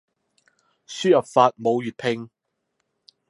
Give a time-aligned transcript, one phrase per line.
[0.87, 2.31] 輸入法冇粵拼